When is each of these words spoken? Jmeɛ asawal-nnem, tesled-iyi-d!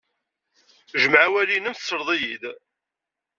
Jmeɛ 1.01 1.21
asawal-nnem, 1.25 1.75
tesled-iyi-d! 1.75 2.43